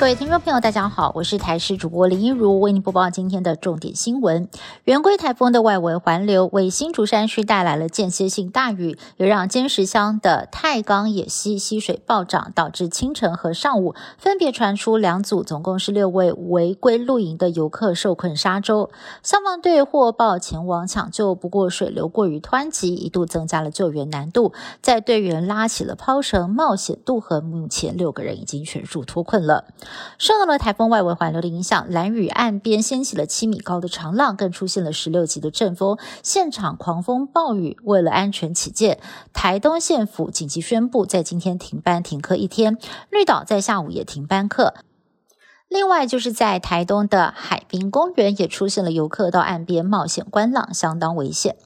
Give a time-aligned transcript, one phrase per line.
[0.00, 4.48] 各位听众朋友，大家好，我是台视主播林一如，为您播报今天的重点新闻。
[4.84, 18.90] 圆规台风的外围环流为新竹山区带来了间歇性大雨，也让尖石乡的太钢野溪溪水暴涨，导致清晨和上午分别传出两组总共是六位违规露营的游客受困沙洲。
[19.22, 29.66] 消防队获报前往抢救，不过水流过于湍急，一度增加了救援难度，在队员拉起了抛绳，冒险渡河，目前六个人已经全数脱困了。
[30.18, 37.78] 受到了台风外围环流的影响，蓝屿岸边掀起了七米高的长浪，更出现了十六级的阵风，现场狂风暴雨。
[37.84, 39.00] 为了安全起见，
[39.32, 42.78] 台东县府紧急宣布在今天停班停课一天，
[43.10, 44.74] 绿岛在下午也停班课。
[45.68, 51.56] 另外，就是在台东的海滨公园也出现了游客到岸边冒险观浪，相当危险。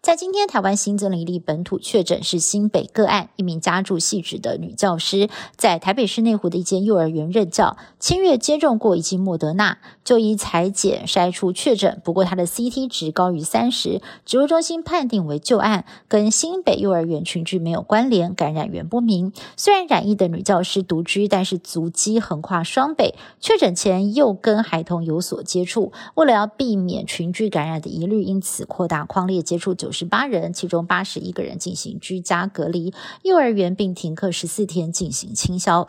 [0.00, 19.32] 在今天，台湾新增了一例本土确诊，是新北个案，一名家住细致的女教师，在台北市内湖的一间幼儿园任教，七月接种过一剂莫德纳，就医裁剪筛出确诊，不过她的 CT 值高于三十，指挥中心判定为旧案，跟新北幼儿园群聚没有关联，感染源不明。
[19.56, 35.88] 虽然染疫的女教师独居，但是足迹横跨双北，确诊前又跟孩童有所接触，为了要避免群聚感染的疑虑，因此扩大框列接触九十八人，其中八十一个人进行居家隔离，幼儿园并停课十四天进行清消。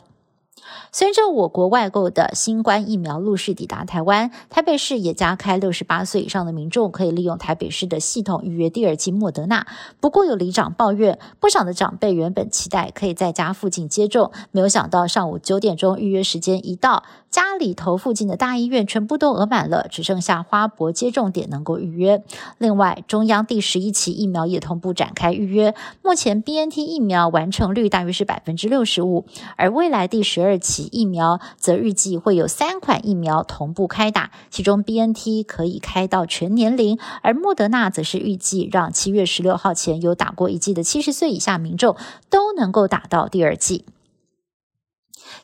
[0.91, 9.67] 随着我国外购的新冠疫苗陆续抵达台湾，台北市也加开六十八岁以上的民众可以利用台北市的系统预约第二剂莫德纳。
[9.99, 22.23] 不过有里长抱怨，不少的长辈原本期待可以在家附近接种，没有想到上午九点钟预约时间一到，家里头附近的大医院全部都额满了，只剩下花博接种点能够预约。
[22.57, 30.89] 另外，中央第十一期疫苗也同步展开预约，目前 BNT 疫苗完成率大约是百分之六十五，而未来第十二二期。
[30.91, 41.95] 疫苗则预计会有三款疫苗同步开打，其中 B N T 可以开到全年龄，而莫德纳则是预计让七月十六号前有打过一剂的七十岁以下民众
[42.29, 43.85] 都能够打到第二剂。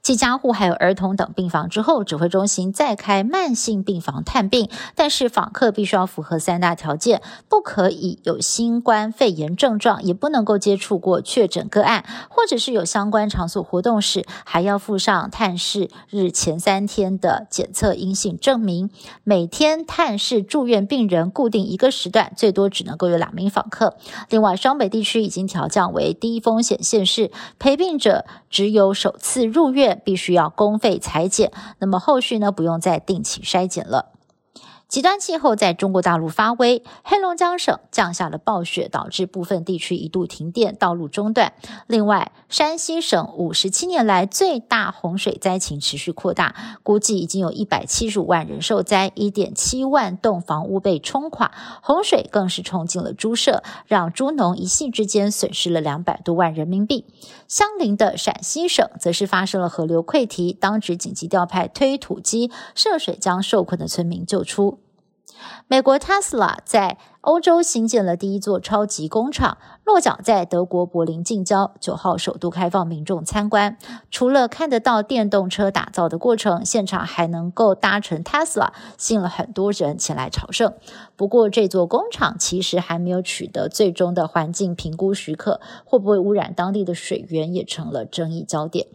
[0.06, 18.92] 继加护还有儿童等病房之后，指挥中心再开慢性病房探病，但是访客必须要符合三大条件：不可以有新冠肺炎症状，也不能够接触过确诊个案，或者是有相关场所活动时，还要附上探视日前三天的检测阴性证明。
[19.24, 23.98] 每天探视住院病人固定一个时段，最多只能够有两名访客。
[24.30, 29.95] 另外，双北地区已经调降为低风险县市，陪病者只有首次入院。
[30.04, 34.15] 必须要公费裁剪，那么后续呢不用再定期筛检了。
[34.96, 41.52] 极端气候在中国大陆发威，黑龙江省降下了暴雪，导致部分地区一度停电，道路中断。
[41.86, 51.52] 另外，山西省五十七年来最大洪水灾情持续扩大，估计已经有一百七十五万人受灾，一点七万栋房屋被冲垮，
[51.82, 57.06] 洪水更是冲进了猪舍，让猪农一夕之间损失了两百多万人民币。
[57.50, 64.80] 相邻的陕西省则是发生了河流溃堤，当局紧急调派推土机涉水，将受困的村民救出。
[65.68, 71.74] 美国 Tesla 在欧洲新建了第一座超级工厂，落脚在德国柏林近郊。
[71.80, 73.78] 九号首度开放民众参观，
[74.12, 80.74] 除了看得到电动车打造的过程，现场还能够搭乘 Tesla，吸引了很多人前来朝圣。
[81.16, 88.86] 不过，这座工厂其实还没有取得最终的环境评估许可，会不会污染当地的水源，也成了争议焦点。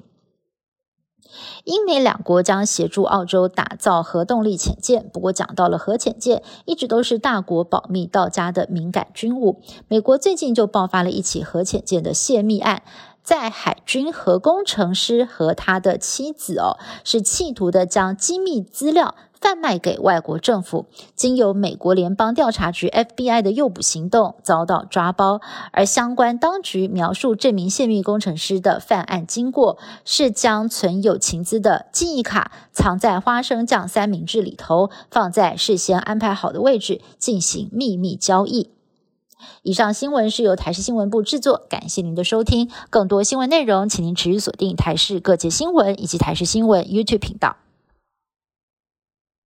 [1.64, 9.60] 英美两国将协助澳洲打造核动力潜舰，不过讲到了核潜舰，一直都是大国保密到家的敏感军务。
[9.88, 12.82] 美国最近就爆发了一起核潜舰的泄密案。
[13.22, 25.40] 在海军核工程师和他的妻子哦，是企图的将机密资料贩卖给外国政府，经由美国联邦调查局 FBI 的诱捕行动遭到抓包，
[25.72, 38.70] 而相关当局描述这名泄密工程师的犯案经过是将存有情资的记忆卡藏在花生酱三明治里头，放在事先安排好的位置进行秘密交易。
[39.62, 42.70] 以上新闻是由台视新闻部制作，感谢您的收听。
[42.90, 47.56] 更多新闻内容，请您持续锁定台视各界新闻以及台视新闻 YouTube 频道。